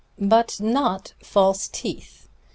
"But 0.19 0.57
not 0.59 1.13
false 1.23 1.67
teeth. 1.67 2.27